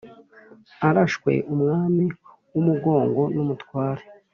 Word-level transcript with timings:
arashwe 0.87 1.31
umwami 1.53 2.05
w’umugongo 2.55 3.21
numutware. 3.33 4.03